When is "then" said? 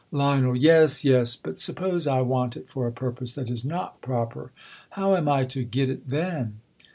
6.09-6.59